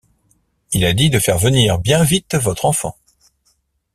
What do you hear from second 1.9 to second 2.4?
vite